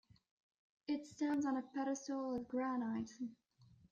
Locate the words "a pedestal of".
1.57-2.47